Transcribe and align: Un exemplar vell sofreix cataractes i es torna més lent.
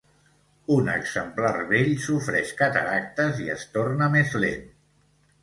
Un 0.75 0.87
exemplar 0.93 1.51
vell 1.73 1.91
sofreix 2.07 2.55
cataractes 2.63 3.45
i 3.45 3.47
es 3.59 3.69
torna 3.77 4.11
més 4.19 4.35
lent. 4.47 4.67